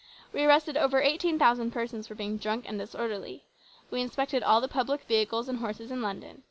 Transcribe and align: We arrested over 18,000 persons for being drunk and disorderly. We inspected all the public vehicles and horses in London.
We 0.33 0.43
arrested 0.45 0.77
over 0.77 0.99
18,000 1.03 1.69
persons 1.69 2.07
for 2.07 2.15
being 2.15 2.37
drunk 2.37 2.65
and 2.67 2.79
disorderly. 2.79 3.45
We 3.91 4.01
inspected 4.01 4.41
all 4.41 4.59
the 4.59 4.67
public 4.67 5.03
vehicles 5.03 5.47
and 5.47 5.59
horses 5.59 5.91
in 5.91 6.01
London. 6.01 6.39